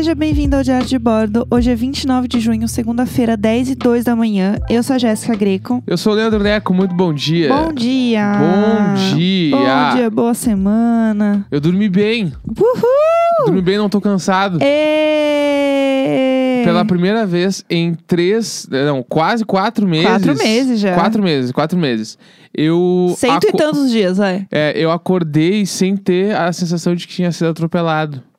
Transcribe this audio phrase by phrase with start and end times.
[0.00, 1.46] Seja bem-vindo ao Diário de Bordo.
[1.50, 4.56] Hoje é 29 de junho, segunda-feira, 10 e 2 da manhã.
[4.70, 5.82] Eu sou a Jéssica Greco.
[5.86, 7.54] Eu sou o Leandro Neco, muito bom dia.
[7.54, 8.32] Bom dia!
[8.38, 9.50] Bom dia!
[9.54, 11.46] Bom dia, boa semana.
[11.50, 12.32] Eu dormi bem.
[12.48, 13.44] Uhul!
[13.44, 14.56] Dormi bem, não tô cansado.
[14.62, 16.62] Ê!
[16.64, 20.06] Pela primeira vez em três, não, quase quatro meses.
[20.06, 20.94] Quatro meses já.
[20.94, 22.16] Quatro meses, quatro meses.
[22.54, 23.14] Eu.
[23.18, 24.46] Cento e aco- tantos dias, vai.
[24.50, 28.29] É, eu acordei sem ter a sensação de que tinha sido atropelado.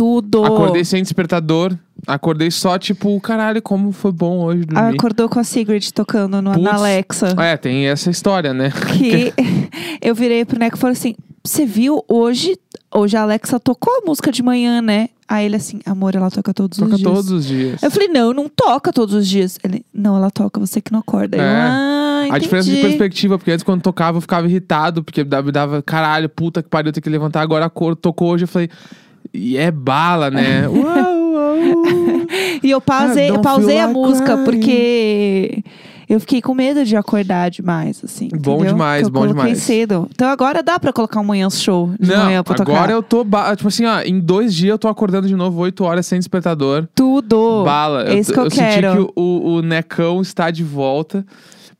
[0.00, 0.42] Tudo.
[0.46, 1.76] Acordei sem despertador.
[2.06, 4.94] Acordei só, tipo, caralho, como foi bom hoje dormir.
[4.96, 7.34] Acordou com a Sigrid tocando no, na Alexa.
[7.38, 8.72] É, tem essa história, né?
[8.96, 9.34] Que
[10.00, 11.14] eu virei pro Neco e falei assim:
[11.44, 12.56] Você viu hoje?
[12.94, 15.10] Hoje a Alexa tocou a música de manhã, né?
[15.28, 17.12] Aí ele assim, amor, ela toca todos Toca os dias.
[17.12, 17.82] todos os dias.
[17.82, 19.58] Eu falei, não, não toca todos os dias.
[19.62, 21.36] Ele, não, ela toca, você que não acorda.
[21.36, 21.46] Eu, É.
[21.46, 25.52] ah, A diferença de entendi." perspectiva, porque antes quando tocava eu ficava irritado, porque dava,
[25.52, 27.42] dava caralho, puta que pariu, tem que levantar.
[27.42, 28.68] Agora a cor tocou hoje, eu falei,
[29.32, 30.64] e é bala, né?
[32.62, 34.44] E eu pausei, I don't pausei a música crying.
[34.44, 35.64] porque
[36.08, 38.28] eu fiquei com medo de acordar demais, assim.
[38.28, 38.72] Bom entendeu?
[38.72, 39.58] demais, eu bom demais.
[39.58, 40.08] cedo.
[40.12, 42.72] Então agora dá pra colocar um manhã show de Não, manhã pra tocar.
[42.72, 45.60] agora eu tô, ba- tipo assim, ó, em dois dias eu tô acordando de novo,
[45.62, 46.86] oito horas sem despertador.
[46.94, 47.62] Tudo.
[47.64, 48.08] Bala.
[48.10, 48.92] É isso que eu senti quero.
[48.92, 51.24] que o, o, o Necão está de volta.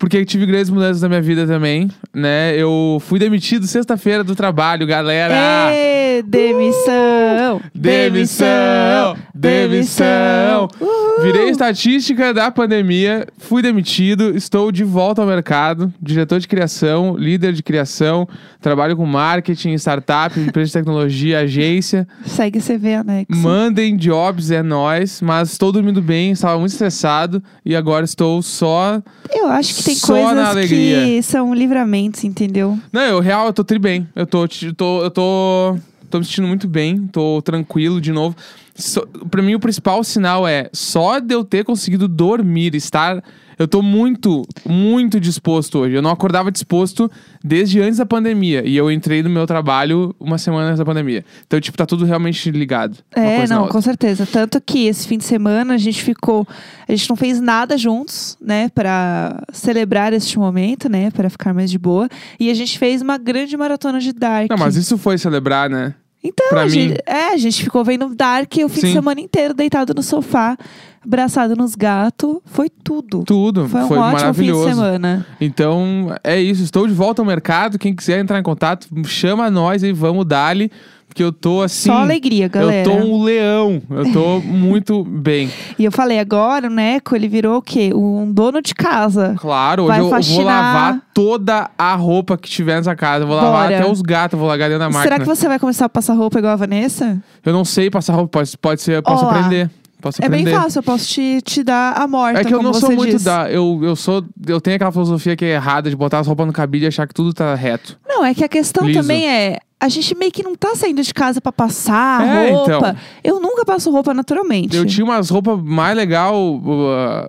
[0.00, 2.56] Porque tive grandes mudanças na minha vida também, né?
[2.56, 5.34] Eu fui demitido sexta-feira do trabalho, galera.
[5.74, 7.60] Ê, demissão!
[7.74, 9.14] Demissão!
[9.34, 10.68] Demissão!
[10.80, 11.22] Uhul.
[11.22, 17.52] Virei estatística da pandemia, fui demitido, estou de volta ao mercado, diretor de criação, líder
[17.52, 18.26] de criação,
[18.58, 22.08] trabalho com marketing, startup, empresa de tecnologia, agência.
[22.24, 23.36] Segue CV anexo.
[23.36, 29.02] Mandem jobs, é nóis, mas estou dormindo bem, estava muito estressado e agora estou só.
[29.30, 31.05] Eu acho que tem Só na coisas alegria.
[31.05, 32.78] que são livramentos, entendeu?
[32.92, 34.08] Não, eu real, eu tô tri bem.
[34.14, 35.77] Eu tô, eu tô, eu tô,
[36.08, 38.36] tô me sentindo muito bem, tô tranquilo de novo.
[38.74, 43.22] So, pra mim, o principal sinal é só de eu ter conseguido dormir, estar.
[43.60, 45.94] Eu tô muito, muito disposto hoje.
[45.94, 47.10] Eu não acordava disposto
[47.44, 48.66] desde antes da pandemia.
[48.66, 51.22] E eu entrei no meu trabalho uma semana antes da pandemia.
[51.47, 52.97] Então, tipo, tá tudo realmente ligado.
[53.15, 54.25] É, não, com certeza.
[54.25, 56.49] Tanto que esse fim de semana a gente ficou.
[56.88, 61.70] A gente não fez nada juntos, né, Pra celebrar este momento, né, Pra ficar mais
[61.70, 62.09] de boa.
[62.41, 64.49] E a gente fez uma grande maratona de Dark.
[64.49, 65.94] Não, mas isso foi celebrar, né?
[66.22, 68.93] Então, pra a mim- gente, é, a gente ficou vendo Dark o fim de Sim.
[68.93, 70.56] semana inteiro, deitado no sofá,
[71.05, 72.38] abraçado nos gatos.
[72.44, 73.25] Foi tudo.
[73.25, 73.69] Tudo.
[73.69, 74.69] Foi um foi ótimo fim de maravilhoso.
[74.69, 75.27] semana.
[75.41, 76.62] Então, é isso.
[76.62, 77.78] Estou de volta ao mercado.
[77.78, 80.71] Quem quiser entrar em contato, chama nós e vamos dali.
[81.11, 81.91] Porque eu tô assim.
[81.91, 82.88] Só alegria, galera.
[82.88, 83.83] Eu tô um leão.
[83.91, 85.50] Eu tô muito bem.
[85.77, 87.91] E eu falei, agora o Neco, ele virou o quê?
[87.93, 89.34] Um dono de casa.
[89.37, 93.25] Claro, hoje Vai eu vou lavar toda a roupa que tiver nessa casa.
[93.25, 93.81] Eu vou lavar Bora.
[93.81, 95.03] até os gatos, vou largar dentro da máquina.
[95.03, 97.21] Será que você vai começar a passar roupa igual a Vanessa?
[97.44, 99.37] Eu não sei passar roupa, pode, pode ser, eu posso Olá.
[99.37, 99.69] aprender.
[100.00, 102.72] Posso É bem fácil, eu posso te, te dar a morta, É que eu não
[102.72, 103.25] sou muito diz.
[103.25, 103.50] da.
[103.50, 104.25] Eu, eu sou.
[104.47, 107.06] Eu tenho aquela filosofia que é errada de botar as roupas no cabide e achar
[107.06, 107.99] que tudo tá reto.
[108.06, 109.00] Não, é que a questão Liso.
[109.00, 109.59] também é...
[109.82, 112.76] A gente meio que não tá saindo de casa pra passar É, roupa.
[112.76, 112.96] então.
[113.24, 114.76] Eu nunca passo roupa naturalmente.
[114.76, 116.62] Eu tinha umas roupas mais legal uh,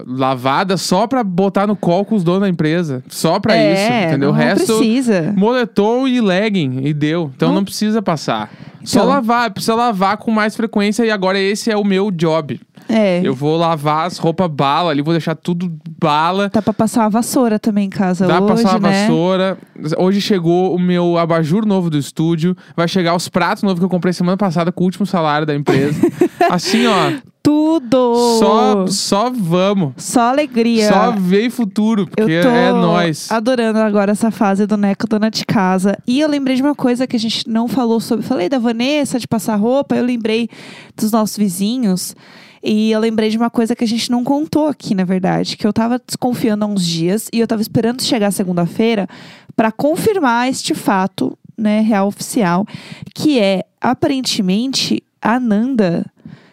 [0.06, 3.04] lavadas só pra botar no colo com os donos da empresa.
[3.08, 4.30] Só pra é, isso, entendeu?
[4.30, 5.34] O Não resto, precisa.
[5.38, 7.32] moletom e legging, e deu.
[7.36, 8.52] Então Não- não, precisa passar.
[8.84, 9.10] Só Então.
[9.10, 12.60] lavar, precisa lavar com mais frequência e agora esse é o meu job.
[12.92, 13.22] É.
[13.24, 16.50] Eu vou lavar as roupas bala ali, vou deixar tudo bala.
[16.50, 19.02] Dá pra passar uma vassoura também em casa Dá pra hoje, passar uma né?
[19.02, 19.58] vassoura.
[19.98, 22.56] Hoje chegou o meu abajur novo do estúdio.
[22.76, 25.56] Vai chegar os pratos novos que eu comprei semana passada com o último salário da
[25.56, 26.00] empresa.
[26.52, 27.31] assim, ó.
[27.44, 28.38] Tudo!
[28.40, 29.94] Só, só vamos.
[29.98, 30.88] Só alegria.
[30.88, 33.32] Só vem futuro, porque eu tô é nós.
[33.32, 35.98] adorando agora essa fase do Neco Dona de Casa.
[36.06, 38.24] E eu lembrei de uma coisa que a gente não falou sobre.
[38.26, 39.96] Falei da Vanessa, de passar roupa.
[39.96, 40.50] Eu lembrei
[40.96, 42.16] dos nossos vizinhos.
[42.64, 45.58] E eu lembrei de uma coisa que a gente não contou aqui, na verdade.
[45.58, 47.28] Que eu tava desconfiando há uns dias.
[47.34, 49.08] E eu tava esperando chegar segunda-feira
[49.56, 52.68] para confirmar este fato, né, real oficial.
[53.16, 56.06] Que é, aparentemente, a Nanda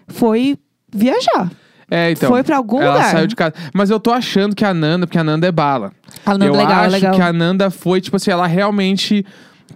[0.07, 0.57] foi
[0.93, 1.51] viajar.
[1.91, 2.29] É, então.
[2.29, 3.11] foi pra algum ela lugar.
[3.11, 3.55] saiu de casa.
[3.73, 5.93] Mas eu tô achando que a Nanda, porque a Nanda é bala.
[6.25, 7.15] A Nanda eu legal, acho legal.
[7.15, 9.25] que a Nanda foi, tipo assim, ela realmente.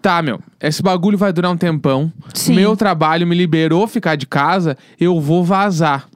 [0.01, 2.13] Tá, meu, esse bagulho vai durar um tempão.
[2.35, 2.55] Sim.
[2.55, 6.09] Meu trabalho me liberou ficar de casa, eu vou vazar.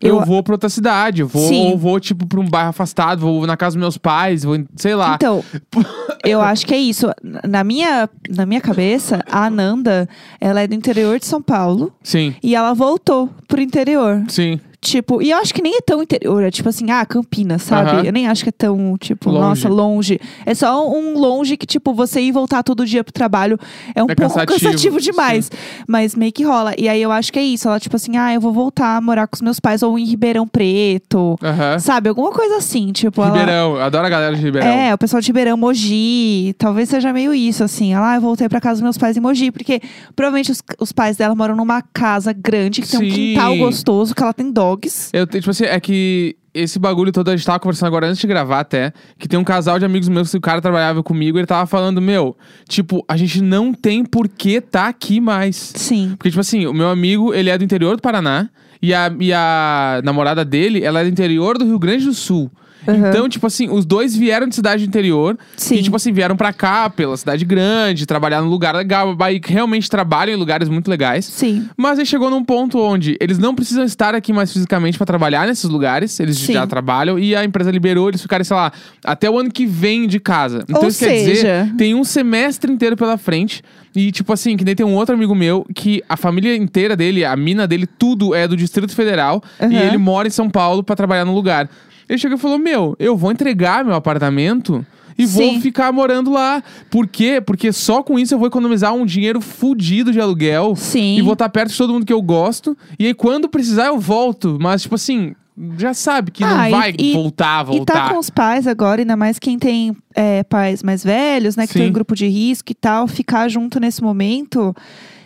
[0.00, 1.70] Eu, Eu- vou pra outra cidade, eu vou, Sim.
[1.70, 4.94] ou vou, tipo, pra um bairro afastado, vou na casa dos meus pais, vou, sei
[4.94, 5.14] lá.
[5.14, 5.42] Então,
[6.24, 7.06] eu acho que é isso.
[7.48, 10.08] Na minha, na minha cabeça, a Ananda,
[10.40, 14.22] ela é do interior de São Paulo Sim, e ela voltou pro interior.
[14.28, 14.60] sim.
[14.86, 16.44] Tipo, e eu acho que nem é tão interior.
[16.44, 17.90] É tipo assim, ah, Campinas, sabe?
[17.90, 18.02] Aham.
[18.04, 19.40] Eu nem acho que é tão, tipo, Longe.
[19.40, 20.20] nossa, longe.
[20.44, 23.58] É só um longe que, tipo, você ir voltar todo dia pro trabalho
[23.96, 25.50] é um É pouco cansativo, cansativo, demais.
[25.88, 26.72] Mas meio que rola.
[26.78, 27.66] E aí eu acho que é isso.
[27.66, 30.04] Ela, tipo assim, ah, eu vou voltar a morar com os meus pais ou em
[30.04, 31.36] Ribeirão Preto.
[31.42, 31.78] Aham.
[31.80, 32.08] Sabe?
[32.08, 32.92] Alguma coisa assim.
[32.92, 33.30] Tipo, ela.
[33.36, 34.68] Ribeirão, eu adoro a galera de Ribeirão.
[34.68, 36.54] É, o pessoal de Ribeirão, Mogi.
[36.58, 37.92] Talvez seja meio isso, assim.
[37.92, 39.50] Ela, ah, eu voltei pra casa dos meus pais em Mogi.
[39.50, 39.80] Porque
[40.14, 43.10] provavelmente os, os pais dela moram numa casa grande, que tem um Sim.
[43.10, 45.10] quintal gostoso, que ela tem dogs.
[45.12, 48.26] Eu, tipo assim, é que esse bagulho todo, a gente tava conversando agora antes de
[48.26, 51.46] gravar até, que tem um casal de amigos meus que o cara trabalhava comigo, ele
[51.46, 52.36] tava falando, meu,
[52.66, 55.56] tipo, a gente não tem por que tá aqui mais.
[55.74, 56.14] Sim.
[56.16, 58.48] Porque, tipo assim, o meu amigo, ele é do interior do Paraná,
[58.80, 62.50] e a, e a namorada dele, ela é do interior do Rio Grande do Sul.
[62.86, 63.08] Uhum.
[63.08, 65.38] Então, tipo assim, os dois vieram de cidade interior.
[65.56, 65.76] Sim.
[65.76, 69.16] E, tipo assim, vieram pra cá, pela cidade grande, trabalhar num lugar legal.
[69.32, 71.24] E realmente trabalham em lugares muito legais.
[71.24, 71.68] Sim.
[71.76, 75.46] Mas aí chegou num ponto onde eles não precisam estar aqui mais fisicamente pra trabalhar
[75.46, 76.18] nesses lugares.
[76.20, 76.52] Eles Sim.
[76.54, 78.72] já trabalham e a empresa liberou eles ficarem, sei lá,
[79.04, 80.64] até o ano que vem de casa.
[80.68, 83.62] Então Ou isso quer dizer, seja- tem um semestre inteiro pela frente.
[83.96, 87.24] E, tipo assim, que nem tem um outro amigo meu que a família inteira dele,
[87.24, 89.42] a mina dele, tudo é do Distrito Federal.
[89.58, 89.72] Uhum.
[89.72, 91.68] E ele mora em São Paulo pra trabalhar no lugar.
[92.06, 94.84] Ele chegou e falou: Meu, eu vou entregar meu apartamento.
[95.18, 95.60] E vou Sim.
[95.62, 96.62] ficar morando lá.
[96.90, 97.40] Por quê?
[97.40, 100.76] Porque só com isso eu vou economizar um dinheiro fudido de aluguel.
[100.76, 101.16] Sim.
[101.16, 102.76] E vou estar perto de todo mundo que eu gosto.
[102.98, 104.58] E aí, quando precisar, eu volto.
[104.60, 105.34] Mas, tipo assim,
[105.78, 108.10] já sabe que Ah, não e- vai e- voltar, E tá voltar.
[108.12, 111.66] com os pais agora, ainda mais quem tem é, pais mais velhos, né?
[111.66, 111.78] Que Sim.
[111.80, 113.06] tem um grupo de risco e tal.
[113.06, 114.74] Ficar junto nesse momento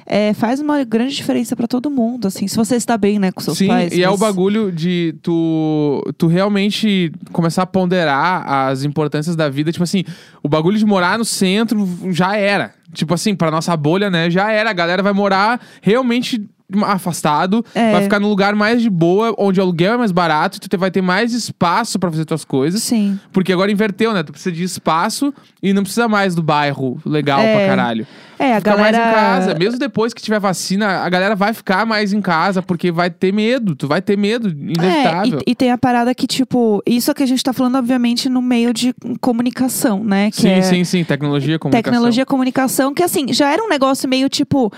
[0.07, 2.49] é, faz uma grande diferença pra todo mundo, assim.
[2.49, 3.93] Se você está bem, né, com seus Sim, pais.
[3.93, 9.49] e é o mas- bagulho de tu, tu realmente começar a ponderar as importâncias da
[9.49, 9.71] vida.
[9.71, 10.03] Tipo assim,
[10.43, 12.73] o bagulho de morar no centro já era.
[12.93, 14.29] Tipo assim, pra nossa bolha, né?
[14.31, 14.71] Já era.
[14.71, 16.45] A galera vai morar realmente
[16.85, 17.93] afastado, É.
[17.93, 20.69] vai ficar no lugar mais de boa, onde o aluguel é mais barato, e tu
[20.69, 22.83] te- vai ter mais espaço pra fazer tuas coisas.
[22.83, 23.19] Sim.
[23.33, 24.23] Porque agora inverteu, né?
[24.23, 25.33] Tu precisa de espaço
[25.63, 27.57] e não precisa mais do bairro legal É.
[27.57, 28.07] pra caralho.
[28.39, 28.97] É, a Fica galera.
[28.99, 29.55] mais em casa.
[29.59, 33.33] Mesmo depois que tiver vacina, a galera vai ficar mais em casa, porque vai ter
[33.35, 33.75] medo.
[33.77, 35.39] Tu vai ter medo, inevitável.
[35.41, 37.77] É, e, e tem a parada que, tipo, isso é que a gente tá falando,
[37.77, 40.31] obviamente, no meio de comunicação, né?
[40.31, 41.05] Que sim, é sim, sim.
[41.05, 41.83] Tecnologia, comunicação.
[41.93, 44.73] tecnologia, comunicação, que assim, já era um negócio meio tipo.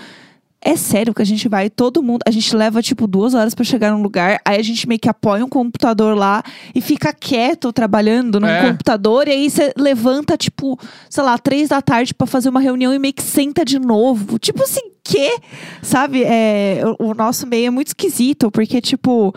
[0.65, 2.21] É sério que a gente vai, todo mundo.
[2.25, 5.09] A gente leva, tipo, duas horas pra chegar num lugar, aí a gente meio que
[5.09, 6.41] apoia um computador lá
[6.73, 8.69] e fica quieto trabalhando num É.
[8.69, 10.79] computador, e aí você levanta, tipo,
[11.09, 14.39] sei lá, três da tarde pra fazer uma reunião e meio que senta de novo.
[14.39, 15.37] Tipo assim, quê?
[15.81, 16.23] Sabe?
[16.23, 19.35] É, o, nosso meio é muito esquisito, porque, tipo.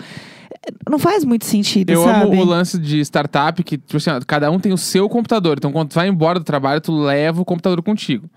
[0.89, 2.25] Não faz muito sentido, Eu sabe?
[2.33, 5.57] amo o lance de startup que, tipo assim, cada um tem o seu computador.
[5.59, 8.29] Então, quando tu vai embora do trabalho, tu leva o computador contigo.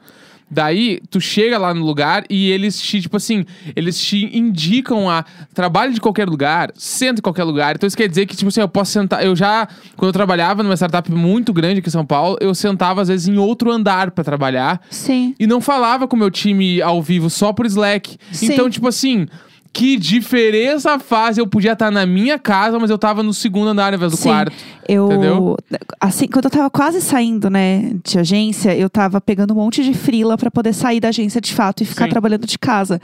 [0.51, 5.23] Daí, tu chega lá no lugar e eles te, tipo assim, eles te indicam a
[5.53, 7.75] trabalho de qualquer lugar, senta em qualquer lugar.
[7.75, 9.23] Então, isso quer dizer que, tipo assim, eu posso sentar.
[9.23, 13.01] Eu já, quando eu trabalhava numa startup muito grande aqui em São Paulo, eu sentava,
[13.01, 14.81] às vezes, em outro andar pra trabalhar.
[14.89, 15.35] Sim.
[15.39, 18.17] E não falava com o meu time ao vivo, só por Slack.
[18.31, 18.53] Sim.
[18.53, 19.27] Então, tipo assim,
[19.71, 23.93] que diferença faz eu podia estar na minha casa, mas eu tava no segundo andar
[23.93, 24.29] ao invés do Sim.
[24.29, 24.55] quarto.
[24.87, 25.57] Eu, Entendeu?
[25.99, 29.93] assim, quando eu tava quase saindo, né, de agência, eu tava pegando um monte de
[29.93, 32.11] frila pra poder sair da agência de fato e ficar Sim.
[32.11, 32.99] trabalhando de casa.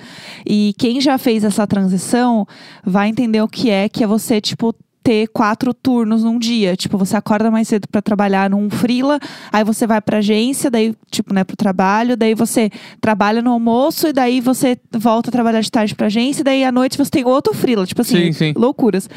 [0.46, 2.48] E quem já fez essa transição
[2.84, 4.76] vai entender o que é, que é você, tipo,
[5.06, 6.76] ter quatro turnos num dia.
[6.76, 9.20] Tipo, você acorda mais cedo pra trabalhar num frila,
[9.52, 14.08] aí você vai pra agência, daí, tipo, né, pro trabalho, daí você trabalha no almoço
[14.08, 17.12] e daí você volta a trabalhar de tarde pra agência, e daí à noite você
[17.12, 17.86] tem outro frila.
[17.86, 18.54] Tipo assim, Sim, sim.
[18.58, 19.08] loucuras.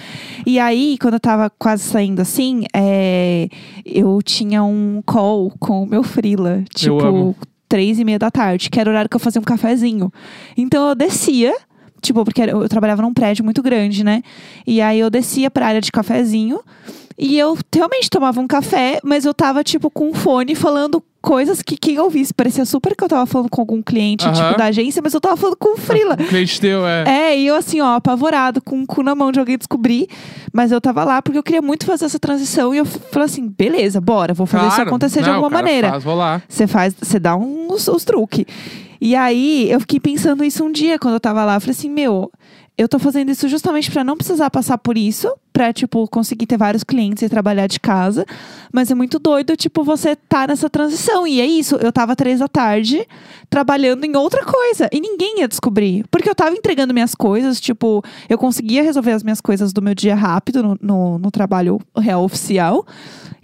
[0.45, 3.49] E aí, quando eu tava quase saindo assim, é,
[3.83, 6.63] eu tinha um call com o meu frila.
[6.75, 7.35] Tipo,
[7.67, 10.13] três e meia da tarde, que era o horário que eu fazia um cafezinho.
[10.55, 11.55] Então eu descia.
[12.01, 14.23] Tipo, porque eu trabalhava num prédio muito grande, né?
[14.67, 16.61] E aí eu descia pra área de cafezinho.
[17.21, 21.61] E eu realmente tomava um café, mas eu tava, tipo, com um fone falando coisas
[21.61, 22.33] que quem ouvisse.
[22.33, 25.37] Parecia super que eu tava falando com algum cliente, tipo, da agência, mas eu tava
[25.37, 26.15] falando com o frila.
[26.15, 27.03] O cliente teu é.
[27.33, 30.07] É, e eu assim, ó, apavorado, com o cu na mão de alguém descobrir.
[30.53, 32.73] Mas eu tava lá porque eu queria muito fazer essa transição.
[32.73, 34.89] E eu falei assim, beleza, bora, vou fazer isso Claro.
[34.91, 35.91] acontecer de Não, alguma o cara maneira.
[35.91, 36.43] Faz rolar.
[36.49, 38.45] Você faz, você dá uns, uns truques.
[39.01, 41.57] E aí, eu fiquei pensando isso um dia, quando eu tava lá.
[41.57, 42.31] Eu falei assim, meu,
[42.77, 45.33] eu tô fazendo isso justamente pra não precisar passar por isso.
[45.59, 48.25] Pra, tipo, conseguir ter vários clientes e trabalhar de casa.
[48.73, 51.27] Mas é muito doido, tipo, você tá nessa transição.
[51.27, 53.05] E é isso, eu tava três da tarde,
[53.51, 54.89] trabalhando em outra coisa.
[54.93, 56.05] E ninguém ia descobrir.
[56.13, 59.97] Porque eu tava entregando minhas coisas, tipo, eu conseguia resolver as minhas coisas do meu
[59.97, 62.87] dia rápido no, no, no trabalho real oficial.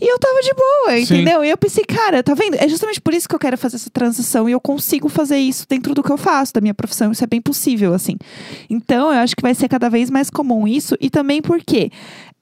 [0.01, 1.15] E eu tava de boa, Sim.
[1.15, 1.45] entendeu?
[1.45, 2.55] E eu pensei, cara, tá vendo?
[2.55, 5.67] É justamente por isso que eu quero fazer essa transição e eu consigo fazer isso
[5.69, 7.13] dentro do que eu faço, da minha profissão.
[7.13, 8.17] Isso é bem possível, assim.
[8.69, 10.97] Então, eu acho que vai ser cada vez mais comum isso.
[11.01, 11.91] E também porque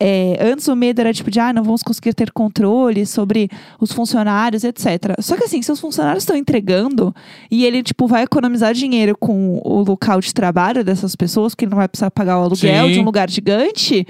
[0.01, 3.49] é, antes o medo era tipo de, ah, não vamos conseguir ter controle sobre
[3.81, 5.15] os funcionários, etc.
[5.21, 7.15] Só que assim, se os funcionários estão entregando
[7.51, 11.71] e ele, tipo, vai economizar dinheiro com o local de trabalho dessas pessoas, porque ele
[11.71, 12.93] não vai precisar pagar o aluguel Sim.
[12.93, 14.07] de um lugar gigante,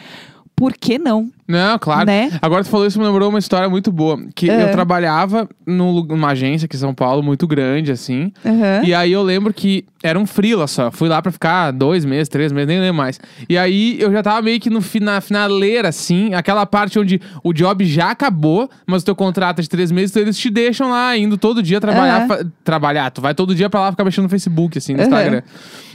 [0.57, 1.31] por que não?
[1.47, 2.07] Não, claro.
[2.07, 2.31] Né?
[2.41, 4.19] Agora tu falou isso, me lembrou uma história muito boa.
[4.35, 4.65] Que É.
[4.65, 8.33] eu trabalhava num lu- numa agência aqui em São Paulo, muito grande, assim.
[8.47, 8.83] Aham.
[8.85, 10.91] E aí eu lembro que era um freela só.
[10.91, 13.21] Fui lá pra ficar dois meses, três meses, nem lembro mais.
[13.49, 16.33] E aí eu já tava meio que no fina, finaleira, assim.
[16.35, 20.11] Aquela parte onde o job já acabou, mas o teu contrato é de três meses,
[20.11, 22.27] então eles te deixam lá, indo todo dia trabalhar.
[22.29, 23.11] Fa- Trabalhar.
[23.11, 25.03] Tu vai todo dia pra lá ficar mexendo no Facebook, assim, no.
[25.03, 25.43] Instagram.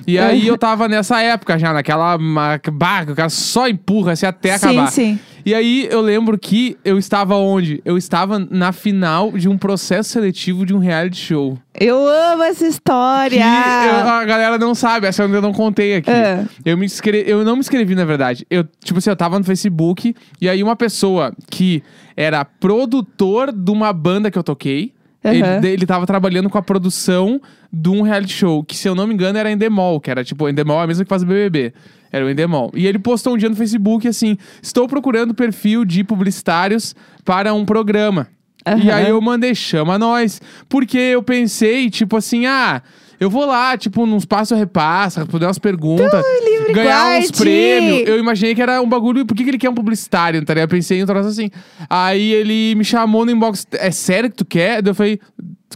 [0.06, 2.18] E aí eu tava nessa época já, naquela...
[2.62, 2.70] que
[3.12, 4.92] o cara só empurra assim até sim, acabar.
[4.92, 5.20] sim.
[5.48, 7.82] E aí eu lembro que eu estava onde?
[7.86, 11.58] Eu estava na final de um processo seletivo de um reality show.
[11.80, 13.38] Eu amo essa história!
[13.38, 16.12] eu- a galera não sabe, essa eu não contei aqui.
[16.12, 16.44] É.
[16.66, 16.88] Eu, me
[17.26, 18.46] eu não me inscrevi, na verdade.
[18.50, 21.82] Eu, tipo assim, eu tava no Facebook e aí uma pessoa que
[22.18, 24.92] era produtor de uma banda que eu toquei.
[25.24, 25.34] Aham.
[25.60, 27.40] Ele, ele tava trabalhando com a produção
[27.72, 30.50] de um reality show, que se eu não me engano era Endemol, que era tipo,
[30.50, 31.74] Endemol é a mesma que faz o BBB.
[32.12, 32.72] Era o Endemol.
[32.74, 36.96] E ele postou um dia no Facebook assim: Estou procurando perfil de publicitários
[37.26, 38.28] para um programa.
[38.66, 38.94] E Aham.
[38.96, 40.42] aí eu mandei, chama nós.
[40.68, 42.82] Porque eu pensei, tipo assim, ah,
[43.20, 46.24] eu vou lá, tipo, nos passo a repassa, responder umas perguntas,
[46.68, 48.08] livre ganhar uns prêmios.
[48.08, 49.26] Eu imaginei que era um bagulho.
[49.26, 50.44] Por que, que ele quer um publicitário?
[50.46, 50.68] Tá ligado?
[50.70, 51.50] Eu pensei em um troço assim.
[51.90, 53.66] Aí ele me chamou no inbox.
[53.74, 54.82] É sério que tu quer?
[54.82, 55.20] Daí eu falei,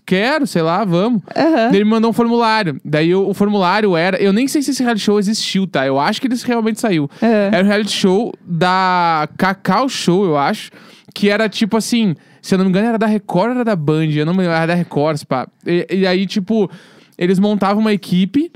[0.05, 1.21] quero, sei lá, vamos.
[1.35, 1.53] Aham.
[1.69, 2.79] Daí ele me mandou um formulário.
[2.83, 4.17] Daí eu- o formulário era.
[4.21, 5.85] Eu nem sei se esse reality show existiu, tá?
[5.85, 7.09] Eu acho que ele realmente saiu.
[7.21, 7.49] É.
[7.53, 10.71] Era um reality show da Cacau Show, eu acho.
[11.13, 12.15] Que era tipo assim.
[12.41, 14.07] Se eu não me engano, era da Record ou era da Band?
[14.15, 15.47] Eu não me lembro, era da Record, pá.
[15.67, 16.71] E, e aí, tipo,
[17.15, 18.51] eles montavam uma equipe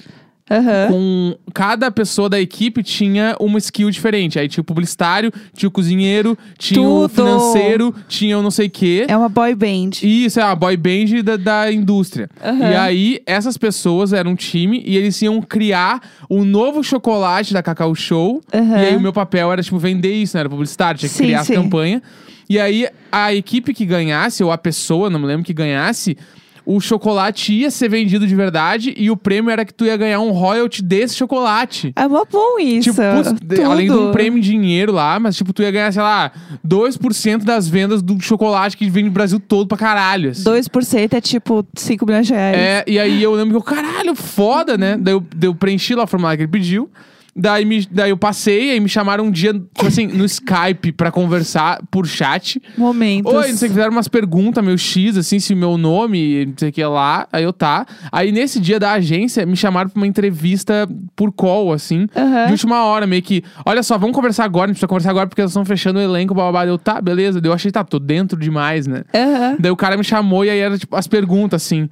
[0.50, 0.88] Aham.
[0.92, 4.38] com cada pessoa da equipe tinha uma skill diferente.
[4.38, 7.10] Aí tinha o publicitário, tinha o cozinheiro, tinha o Tudo.
[7.10, 9.06] financeiro, tinha o não sei o quê.
[9.08, 9.90] É uma boy band.
[10.04, 12.30] Isso, é a boy band da, da indústria.
[12.44, 12.72] Aham.
[12.72, 16.00] E aí, essas pessoas eram um time e eles iam criar
[16.30, 18.42] o novo chocolate da Cacau Show.
[18.54, 18.78] Aham.
[18.82, 20.42] E aí, o meu papel era, tipo, vender isso, né?
[20.42, 21.54] Era publicitário, tinha que Sim, criar sim.
[21.54, 22.02] as campanhas.
[22.48, 26.16] E aí, a equipe que ganhasse, ou a pessoa, não me lembro, que ganhasse,
[26.66, 30.20] o chocolate ia ser vendido de verdade e o prêmio era que tu ia ganhar
[30.20, 31.94] um royalty desse chocolate.
[31.96, 32.92] É mó bom isso.
[32.92, 33.02] Tipo,
[33.38, 36.32] putz, além de um prêmio em dinheiro lá, mas tipo, tu ia ganhar, sei lá,
[36.68, 40.32] 2% das vendas do chocolate que vem no Brasil todo pra caralho.
[40.32, 40.44] assim.
[40.44, 42.58] 2% é tipo 5 milhões de reais.
[42.58, 44.98] É, e aí eu lembro que eu, caralho, foda, né?
[45.00, 46.90] Daí eu, daí eu preenchi lá o formulário que ele pediu.
[47.38, 51.12] Daí, me, daí eu passei, aí me chamaram um dia, tipo assim, no Skype pra
[51.12, 52.62] conversar por chat.
[52.78, 53.34] Momentos.
[53.34, 56.54] Oi, não sei o que, fizeram umas perguntas, meu X, assim, se meu nome, não
[56.56, 57.28] sei o que lá.
[57.34, 57.86] Aí eu tá.
[58.10, 62.46] Aí nesse dia da agência, me chamaram pra uma entrevista por call, assim, Aham.
[62.46, 63.44] de última hora, meio que.
[63.66, 66.02] Olha só, vamos conversar agora, a gente precisa conversar agora porque eles estão fechando o
[66.02, 66.66] elenco, blá.
[66.66, 67.42] Eu, tá, beleza.
[67.44, 69.04] Eu achei, tá, tô dentro demais, né?
[69.14, 69.58] Aham.
[69.60, 71.90] Daí o cara me chamou e aí era tipo as perguntas assim.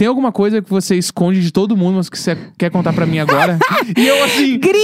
[0.00, 3.04] Tem alguma coisa que você esconde de todo mundo, mas que você quer contar pra
[3.04, 3.58] mim agora?
[3.94, 4.58] e eu assim.
[4.58, 4.80] Grito!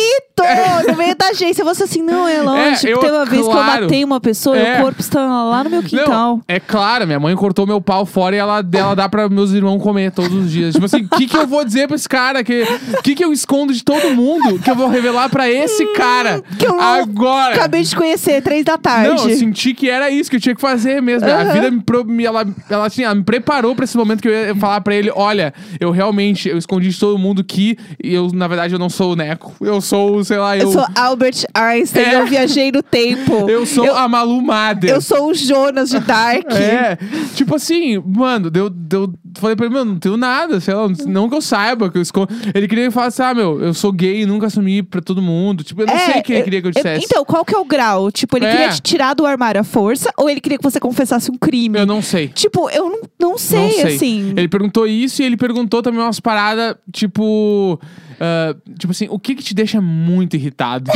[0.91, 1.65] No meio da agência.
[1.65, 2.87] Você assim, não, é lógico.
[2.87, 3.83] É, eu- Tem uma vez que eu claro.
[3.85, 4.77] matei uma pessoa É.
[4.77, 6.07] e o corpo está lá no meu quintal.
[6.37, 9.53] Não, é claro, minha mãe cortou meu pau fora e ela, ela dá pra meus
[9.53, 10.75] irmãos comer todos os dias.
[10.75, 12.41] Tipo assim, o que, que eu vou dizer pra esse cara?
[12.43, 12.67] O que,
[13.03, 16.67] que, que eu escondo de todo mundo que eu vou revelar pra esse cara que
[16.67, 17.55] eu agora?
[17.55, 19.09] Acabei de conhecer, três da tarde.
[19.09, 21.27] Não, eu senti que era isso que eu tinha que fazer mesmo.
[21.27, 21.53] A Aham.
[21.55, 21.71] vida
[22.05, 24.95] me- ela, ela, assim, ela me preparou pra esse momento que eu ia falar pra
[24.95, 28.89] ele: olha, eu realmente eu escondi de todo mundo que eu, na verdade, eu não
[28.89, 29.55] sou o Neco.
[29.61, 30.63] Eu sou, sei lá, eu.
[30.65, 32.15] Eu sou Albert Einstein, É.
[32.21, 33.49] eu viajei no tempo.
[33.51, 34.91] eu sou eu, a Malu Mader.
[34.91, 36.51] eu sou o Jonas de Dark.
[36.53, 36.99] É,
[37.35, 41.29] tipo assim, mano, deu, deu, falei pra ele, meu, não tenho nada, sei lá, não
[41.29, 42.29] que eu saiba que eu escondo.
[42.55, 45.21] Ele queria me falar assim, ah, meu, eu sou gay e nunca assumi pra todo
[45.23, 45.63] mundo.
[45.65, 47.05] Tipo, eu não sei o que ele queria que eu dissesse.
[47.05, 48.11] Então, qual que é o grau?
[48.11, 48.51] Tipo, ele É.
[48.51, 51.79] queria te tirar do armário à força ou ele queria que você confessasse um crime?
[51.79, 52.29] Eu não sei.
[52.29, 53.95] Tipo, eu não, não, sei, não sei.
[53.97, 54.35] assim.
[54.37, 57.79] Ele perguntou isso e ele perguntou também umas paradas, tipo.
[58.21, 60.91] Ah, tipo assim, o que que te deixa muito irritado?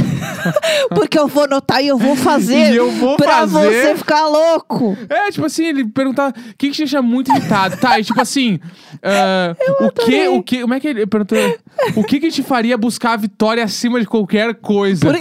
[0.95, 3.83] Porque eu vou notar e eu vou fazer E eu vou pra fazer.
[3.83, 4.97] você ficar louco.
[5.09, 7.77] É, tipo assim, ele perguntava o que, que te deixa muito irritado.
[7.77, 8.59] Tá, e tipo assim,
[9.03, 11.39] ah, o que, o que, como é que ele perguntou?
[11.97, 15.09] O que que te faria buscar a vitória acima de qualquer coisa?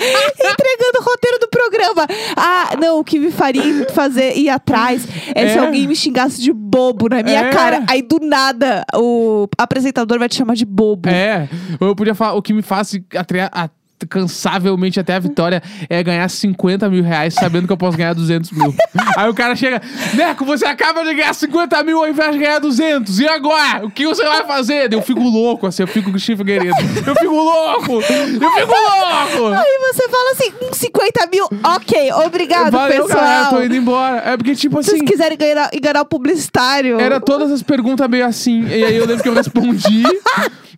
[0.00, 1.48] Entregando o roteiro do
[1.80, 2.06] programa.
[2.36, 5.58] Ah, não, o que me faria fazer ir atrás é, se É.
[5.58, 7.50] alguém me xingasse de bobo na minha É.
[7.50, 7.82] cara.
[7.88, 11.08] Aí do nada o apresentador vai te chamar de bobo.
[11.08, 11.48] É,
[11.80, 13.70] ou eu podia falar o que me faz atre- a-
[14.04, 18.50] incansavelmente até a vitória é ganhar 50 mil reais sabendo que eu posso ganhar 200
[18.52, 18.74] mil.
[19.16, 19.80] Aí o cara chega,
[20.14, 23.20] Neco, você acaba de ganhar 50 mil ao invés de ganhar 200.
[23.20, 23.86] E agora?
[23.86, 24.92] O que você vai fazer?
[24.92, 26.20] Eu fico louco, assim, eu fico com o.
[26.20, 27.92] Eu fico louco!
[27.94, 29.54] Eu fico louco!
[29.54, 33.24] Aí você fala assim, hum, 50 mil, ok, obrigado, Valeu, pessoal.
[33.24, 34.22] galera, tô indo embora.
[34.24, 35.04] É porque, tipo Se vocês assim.
[35.10, 37.00] quiserem enganar, enganar o publicitário.
[37.00, 38.66] Era todas as perguntas meio assim.
[38.66, 40.02] E aí eu lembro que eu respondi.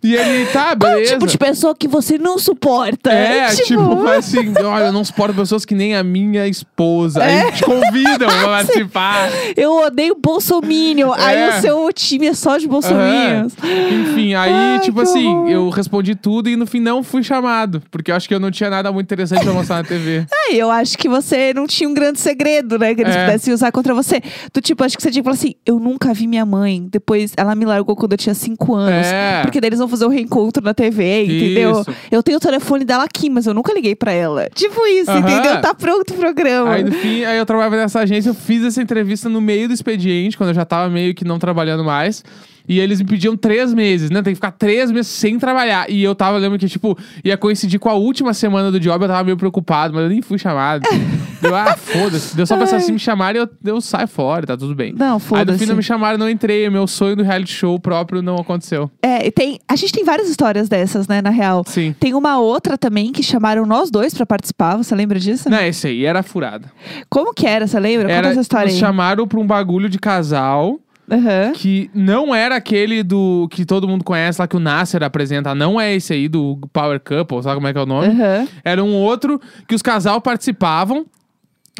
[0.03, 1.13] E ele, tá, Qual beleza.
[1.13, 3.11] tipo de pessoa que você não suporta?
[3.11, 7.23] É, tipo, foi assim, olha, eu não suporto pessoas que nem a minha esposa.
[7.23, 7.43] É.
[7.43, 9.29] Aí te convidam pra participar.
[9.55, 11.11] Eu odeio bolsominion.
[11.17, 11.57] Aí É.
[11.57, 13.53] o seu time é só de bolsominions.
[13.63, 15.49] Enfim, aí, Ai, tipo assim, horror.
[15.49, 17.81] eu respondi tudo e no fim não fui chamado.
[17.91, 20.25] Porque eu acho que eu não tinha nada muito interessante pra mostrar na TV.
[20.49, 22.93] Aí eu acho que você não tinha um grande segredo, né?
[22.93, 23.25] Que eles É.
[23.25, 24.21] pudessem usar contra você.
[24.53, 26.87] Do tipo, acho que você tinha que falar assim: eu nunca vi minha mãe.
[26.91, 29.07] Depois ela me largou quando eu tinha cinco anos.
[29.07, 29.41] É.
[29.43, 31.81] Porque daí eles vão fazer o reencontro na TV, entendeu?
[31.81, 31.95] Isso.
[32.11, 34.49] Eu tenho o telefone dela aqui, mas eu nunca liguei pra ela.
[34.53, 35.19] Tipo isso, Aham.
[35.19, 35.61] entendeu?
[35.61, 36.71] Tá pronto o programa.
[36.73, 39.73] Aí no fim, aí eu trabalhava nessa agência, eu fiz essa entrevista no meio do
[39.73, 42.23] expediente, quando eu já tava meio que não trabalhando mais.
[42.67, 44.21] E eles me pediam três meses, né?
[44.21, 45.89] Tem que ficar três meses sem trabalhar.
[45.89, 49.09] E eu tava, lembro que, tipo, ia coincidir com a última semana do job, eu
[49.09, 50.83] tava meio preocupado, mas eu nem fui chamado.
[51.41, 52.35] Deu, ah, foda-se.
[52.37, 54.93] Deu só pra assim me chamarem e eu, eu saio fora, tá tudo bem.
[54.93, 55.59] Não, Aí no foda-se.
[55.59, 56.69] fim não me chamaram, não entrei.
[56.69, 58.89] Meu sonho do reality show próprio não aconteceu.
[59.01, 61.63] É, e tem, a gente tem várias histórias dessas, né, na real.
[61.67, 61.93] Sim.
[61.99, 65.49] Tem uma outra também que chamaram nós dois pra participar, você lembra disso?
[65.49, 66.71] Não, esse aí era furada.
[67.09, 68.03] Como que era, você lembra?
[68.07, 68.77] Conta Era, essa história aí.
[68.79, 70.79] chamaram pra um bagulho de casal.
[71.11, 71.51] Aham.
[71.53, 75.79] que não era aquele do que todo mundo conhece lá que o Nasser apresenta, não
[75.79, 78.07] é esse aí do Power Couple, sabe como é que é o nome?
[78.07, 78.47] Aham.
[78.63, 81.05] Era um outro que os casal participavam.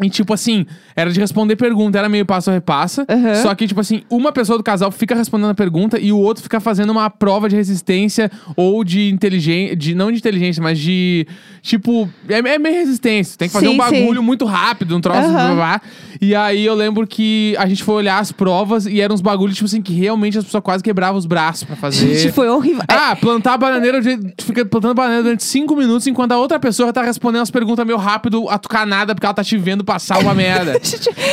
[0.02, 3.06] E, tipo assim, era de responder pergunta, era meio passo a repassa.
[3.08, 3.34] Aham.
[3.36, 6.42] Só que, tipo assim, uma pessoa do casal fica respondendo a pergunta e o outro
[6.42, 9.76] fica fazendo uma prova de resistência ou de inteligência.
[9.76, 11.28] De, não de inteligência, mas de.
[11.62, 13.38] Tipo, é, é meio resistência.
[13.38, 14.26] Tem que fazer Sim, um bagulho sim.
[14.26, 15.20] muito rápido, um troço.
[15.20, 15.30] Aham.
[15.30, 15.80] blá, blá.
[16.20, 19.54] E aí eu lembro que a gente foi olhar as provas e eram uns bagulhos,
[19.54, 22.16] tipo assim, que realmente as pessoas quase quebravam os braços pra fazer.
[22.16, 22.82] Gente, foi horrível.
[22.88, 24.00] Ah, plantar bananeira,
[24.36, 27.86] tu fica plantando bananeira durante cinco minutos enquanto a outra pessoa tá respondendo as perguntas
[27.86, 30.80] meio rápido, atucanada, porque ela tá te vendo passar uma merda.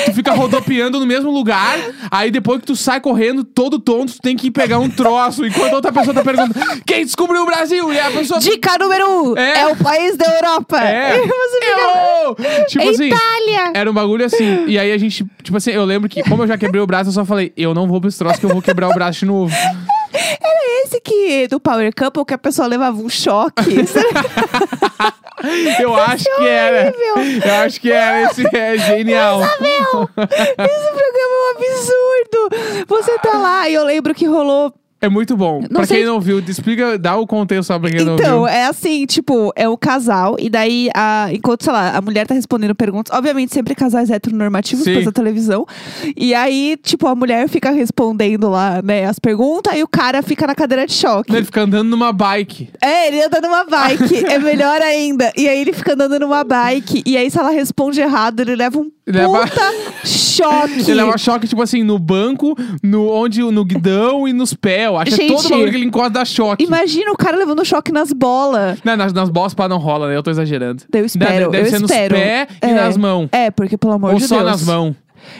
[0.05, 1.77] Tu fica rodopiando no mesmo lugar,
[2.09, 5.45] aí depois que tu sai correndo, todo tonto, tu tem que ir pegar um troço,
[5.45, 6.53] enquanto a outra pessoa tá perguntando:
[6.85, 7.91] quem descobriu o Brasil?
[7.93, 8.39] E a pessoa.
[8.39, 9.61] Dica número um: É.
[9.61, 10.79] é, o país da Europa.
[10.79, 11.21] É.
[11.21, 11.71] E fica.
[11.71, 12.65] Errou!
[12.67, 13.07] Tipo assim.
[13.07, 13.71] Itália!
[13.73, 14.65] Era um bagulho assim.
[14.67, 17.09] E aí a gente, tipo assim, eu lembro que, como eu já quebrei o braço,
[17.09, 19.19] eu só falei: eu não vou pra esse troço que eu vou quebrar o braço
[19.19, 19.53] de novo.
[20.41, 23.85] Era esse que do Power Couple que a pessoa levava um choque.
[25.79, 26.93] Eu acho que era.
[27.45, 28.29] Eu acho que era.
[28.29, 29.41] Esse é genial.
[29.41, 32.85] Esse programa é um absurdo.
[32.87, 35.61] Você tá lá e eu lembro que rolou É muito bom.
[35.63, 38.47] pra sei quem não viu, explica, dá o contexto só pra quem não Então, viu.
[38.47, 42.35] é assim, tipo, é o casal, e daí, a, enquanto, sei lá, a mulher tá
[42.35, 44.91] respondendo perguntas, obviamente sempre casais heteronormativos Sim.
[44.91, 45.65] depois da televisão.
[46.15, 50.45] E aí, tipo, a mulher fica respondendo lá, né, as perguntas, e o cara fica
[50.45, 51.33] na cadeira de choque.
[51.35, 52.69] Ele fica andando numa bike.
[52.79, 55.31] É, ele anda numa bike, é melhor ainda.
[55.35, 58.77] E aí ele fica andando numa bike, e aí se ela responde errado, ele leva
[58.79, 59.61] um Leva- puta
[60.05, 60.79] choque.
[60.81, 64.90] Ele leva choque, tipo assim, no banco, no, onde, no guidão e nos pés.
[65.05, 66.63] Que é todo bagulho que ele encosta dá choque.
[66.63, 68.79] Imagina o cara levando choque nas bolas.
[68.83, 70.15] Não, nas, nas bolas pá, não rola, né?
[70.15, 70.83] Eu tô exagerando.
[70.93, 72.15] Eu espero, Deve, deve eu ser espero.
[72.15, 72.73] nos pés e É.
[72.73, 73.29] nas mãos.
[73.31, 74.49] É, porque pelo amor Ou de só Deus.
[74.49, 74.95] nas mãos.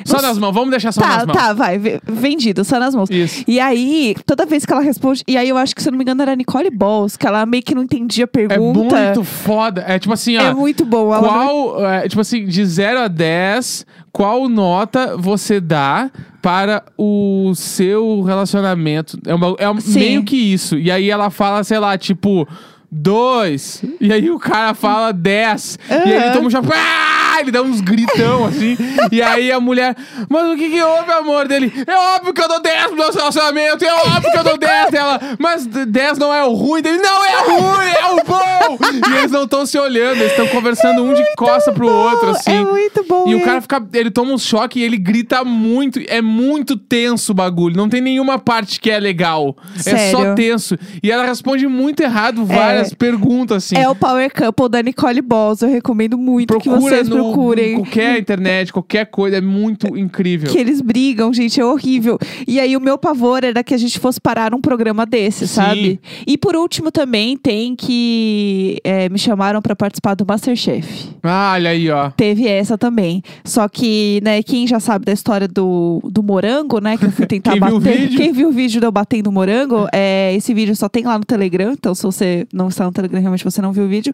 [0.05, 1.37] Só nas mãos, vamos deixar só Tá, nas mãos.
[1.37, 1.77] tá, vai.
[1.77, 3.09] v- Vendido, só nas mãos.
[3.09, 3.43] Isso.
[3.47, 5.23] E aí, toda vez que ela responde.
[5.27, 7.45] E aí, eu acho que, se eu não me engano, era Nicole Balls, que ela
[7.45, 8.95] meio que não entendia a É pergunta.
[9.05, 9.83] muito foda.
[9.87, 10.41] É tipo assim, ó.
[10.41, 11.13] É muito bom.
[11.13, 16.09] Ela não- Qual, é, tipo assim, de 0 a 10, qual nota você dá
[16.41, 19.17] para o seu relacionamento?
[19.25, 19.99] É, uma- é Sim.
[19.99, 20.77] meio que isso.
[20.77, 22.47] E aí ela fala, sei lá, tipo,
[22.91, 23.83] 2.
[23.99, 25.79] E aí o cara fala 10.
[25.89, 26.67] E aí ele toma um choque.
[26.73, 27.30] Ah!
[27.39, 28.77] Ele dá uns gritão assim.
[29.11, 29.95] e aí a mulher,
[30.29, 31.71] mas o que que houve, amor dele?
[31.87, 33.85] É óbvio que eu dou 10 pro nosso relacionamento.
[33.85, 35.19] É óbvio que eu dou 10 dela.
[35.39, 36.97] Mas 10 não é o ruim dele.
[36.97, 38.77] Não é ruim, é o bom.
[39.09, 40.19] e eles não estão se olhando.
[40.19, 42.51] Eles estão conversando um de costa pro outro, assim.
[42.51, 43.27] É muito bom.
[43.27, 43.41] E o é.
[43.41, 43.83] cara fica.
[43.93, 45.99] Ele toma um choque e ele grita muito.
[46.07, 47.75] É muito tenso o bagulho.
[47.75, 49.55] Não tem nenhuma parte que é legal.
[49.85, 50.35] É só Sério?
[50.35, 50.77] tenso.
[51.01, 53.77] E ela responde muito errado várias perguntas, assim.
[53.77, 55.61] É o Power Couple da Nicole Balls.
[55.61, 57.75] Eu recomendo muito que Procura vocês no Procurem.
[57.75, 60.51] Qualquer internet, qualquer coisa, é muito incrível.
[60.51, 62.17] Que eles brigam, gente, é horrível.
[62.47, 65.53] E aí o meu pavor era que a gente fosse parar num programa desse, Sim.
[65.53, 65.99] sabe?
[66.25, 71.09] E por último também tem que é, me chamaram pra participar do Masterchef.
[71.23, 72.11] Ah, olha aí, ó.
[72.11, 73.21] Teve essa também.
[73.43, 76.97] Só que, né, quem já sabe da história do, do morango, né?
[76.97, 77.95] Que eu fui tentar Quem viu bater.
[77.95, 78.17] o vídeo?
[78.17, 81.25] Quem viu o vídeo de eu batendo morango, é, esse vídeo só tem lá no
[81.25, 81.71] Telegram.
[81.73, 84.13] Então, se você não está no Telegram, realmente você não viu o vídeo.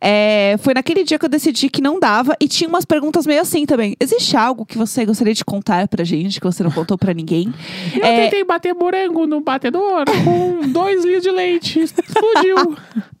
[0.00, 2.36] É, foi naquele dia que eu decidi que não dava.
[2.42, 3.94] E tinha umas perguntas meio assim também.
[4.00, 7.52] Existe algo que você gostaria de contar pra gente, que você não contou pra ninguém?
[7.94, 11.80] Eu É, tentei bater morango no batedor com dois litros de leite.
[11.80, 12.56] Explodiu.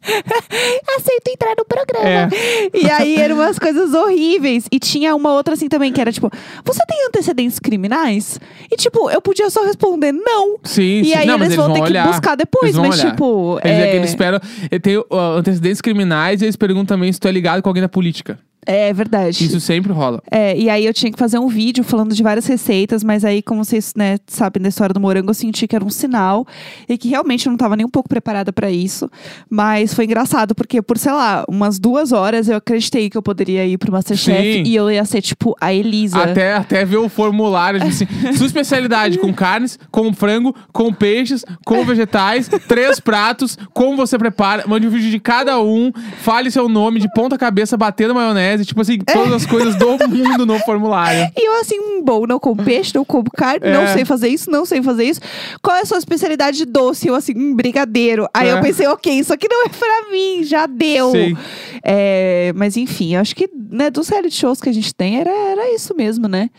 [0.96, 2.08] aceito entrar no programa.
[2.08, 2.28] É.
[2.74, 4.64] E aí eram umas coisas horríveis.
[4.72, 6.30] E tinha uma outra assim também, que era tipo,
[6.64, 8.40] você tem antecedentes criminais?
[8.70, 10.56] E tipo, eu podia só responder não.
[10.64, 11.14] Sim, E sim.
[11.14, 12.08] aí não, eles eles vão ter que olhar.
[12.08, 13.10] buscar depois, vão mas olhar.
[13.10, 13.60] tipo.
[13.62, 13.82] Eles, é...
[13.82, 14.40] é- que eles esperam.
[14.82, 15.04] Tem uh,
[15.36, 18.38] antecedentes criminais e eles perguntam também se tu é ligado com alguém da política.
[18.66, 19.44] É verdade.
[19.44, 20.22] Isso sempre rola.
[20.30, 23.42] É, e aí eu tinha que fazer um vídeo falando de várias receitas, mas aí,
[23.42, 26.46] como vocês né, sabem da história do morango, eu senti que era um sinal
[26.88, 29.10] e que realmente eu não tava nem um pouco preparada pra isso.
[29.48, 33.66] Mas foi engraçado, porque por, sei lá, umas duas horas eu acreditei que eu poderia
[33.66, 34.62] ir pro Masterchef Sim.
[34.64, 36.22] e eu ia ser, tipo, a Elisa.
[36.22, 41.84] Até, até ver o formulário, assim, sua especialidade com carnes, com frango, com peixes, com
[41.84, 47.00] vegetais, três pratos, como você prepara, mande um vídeo de cada um, fale seu nome
[47.00, 51.30] de ponta cabeça, batendo maionese, tipo assim, todas as coisas do mundo no formulário.
[51.36, 53.72] E eu, assim, um bom, não como peixe, não como carne, É.
[53.72, 55.20] não sei fazer isso, não sei fazer isso.
[55.62, 57.08] Qual é a sua especialidade de doce?
[57.08, 58.28] Eu, assim, um brigadeiro.
[58.34, 58.52] Aí É.
[58.52, 61.10] eu pensei, ok, isso aqui não é pra mim, já deu.
[61.12, 61.36] Sim.
[61.82, 65.74] É, mas enfim, acho que né, dos reality shows que a gente tem, era, era
[65.74, 66.50] isso mesmo, né?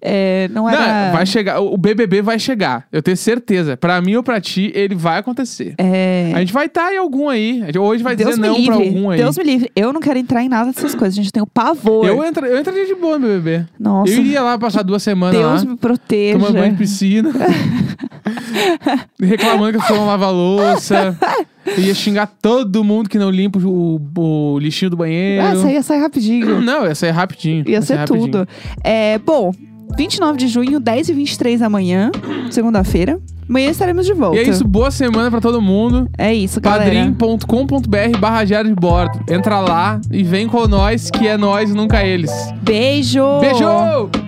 [0.00, 1.12] É, não Não, era.
[1.12, 3.76] vai chegar, o BBB vai chegar, eu tenho certeza.
[3.76, 5.74] Pra mim ou pra ti, ele vai acontecer.
[5.78, 8.66] É, A gente vai estar em algum aí, gente vai Deus dizer não livre.
[8.66, 9.18] pra algum aí.
[9.18, 9.70] Deus me livre.
[9.74, 11.18] Eu não quero entrar em nada dessas coisas.
[11.18, 12.04] A gente tem o pavor.
[12.04, 13.66] Eu, entra, eu entraria de boa no BBB.
[13.78, 14.12] Nossa.
[14.12, 15.70] Eu iria lá passar duas semanas Deus lá.
[15.70, 16.38] me proteja.
[16.38, 17.30] Tomando banho de piscina.
[19.20, 21.18] Reclamando que as pessoas não lavam a louça.
[21.66, 25.46] Eu ia xingar todo mundo que não limpa o, o lixinho do banheiro.
[25.46, 26.60] Ah, isso aí ia sair rapidinho.
[26.60, 27.68] Não, ia sair rapidinho.
[27.68, 28.32] Ia sair ser rapidinho.
[28.32, 28.48] tudo.
[28.82, 29.52] É, bom,
[29.96, 32.10] 29 de junho, 10 e 23 da manhã,
[32.50, 33.18] segunda-feira.
[33.48, 34.36] Amanhã estaremos de volta.
[34.36, 36.08] E é isso, boa semana pra todo mundo.
[36.18, 36.84] É isso, galera.
[36.84, 39.20] padrim.com.br barra diário de bordo.
[39.32, 42.30] Entra lá e vem com nós, que é nós e nunca eles.
[42.62, 43.40] Beijo!
[43.40, 44.27] Beijo!